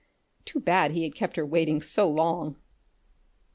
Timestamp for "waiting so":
1.45-2.09